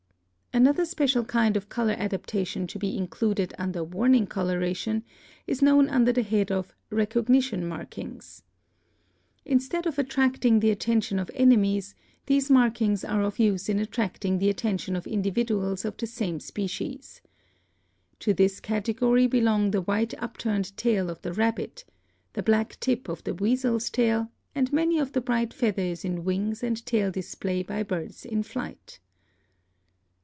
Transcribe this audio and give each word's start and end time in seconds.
Another 0.53 0.83
special 0.83 1.23
kind 1.23 1.55
of 1.55 1.69
color 1.69 1.93
adaptation 1.97 2.67
to 2.67 2.77
be 2.77 2.97
included 2.97 3.53
under 3.57 3.85
Warning 3.85 4.27
Coloration 4.27 5.05
is 5.47 5.61
known 5.61 5.87
under 5.87 6.11
the 6.11 6.23
head 6.23 6.51
of 6.51 6.75
recognition 6.89 7.65
markings. 7.65 8.43
Instead 9.45 9.87
of 9.87 9.97
attracting 9.97 10.59
the 10.59 10.69
attention 10.69 11.19
of 11.19 11.31
enemies, 11.35 11.95
these 12.25 12.51
markings 12.51 13.05
are 13.05 13.23
of 13.23 13.39
use 13.39 13.69
in 13.69 13.79
attracting 13.79 14.39
the 14.39 14.49
attention 14.49 14.93
of 14.97 15.07
individuals 15.07 15.85
of 15.85 15.95
the 15.95 16.05
same 16.05 16.41
species. 16.41 17.21
To 18.19 18.33
this 18.33 18.59
category 18.59 19.27
belong 19.27 19.71
the 19.71 19.81
white 19.81 20.13
upturned 20.21 20.75
tail 20.75 21.09
of 21.09 21.21
the 21.21 21.31
rabbit, 21.31 21.85
the 22.33 22.43
black 22.43 22.77
tip 22.81 23.07
of 23.07 23.23
the 23.23 23.33
weasel's 23.33 23.89
tail 23.89 24.29
and 24.53 24.73
many 24.73 24.99
of 24.99 25.13
the 25.13 25.21
bright 25.21 25.53
feathers 25.53 26.03
in 26.03 26.25
wings 26.25 26.61
and 26.61 26.85
tail 26.85 27.09
displayed 27.09 27.67
by 27.67 27.83
birds 27.83 28.25
in 28.25 28.43
flight. 28.43 28.99